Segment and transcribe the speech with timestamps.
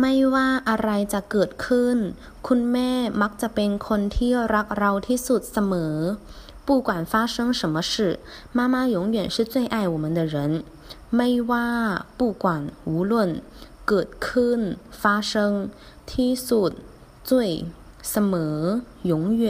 [0.00, 1.96] ไม่ว่าอะไรจะเกิดขึ้น
[2.46, 2.90] คุณแม่
[3.22, 5.96] มักจะเป็นคนที่รักเราที่สุดเสมอ
[6.66, 7.92] 不管发生什么事
[8.56, 10.36] 妈妈永远是最爱我们的人
[11.16, 11.68] ไม่ว่า
[12.18, 12.44] 不管
[12.90, 13.12] 无论
[13.88, 14.60] เกิดขึ้น
[15.02, 15.32] 发生
[16.12, 16.72] ที่สุด
[17.28, 17.32] 最
[18.10, 18.56] เสมอ
[19.10, 19.44] 永远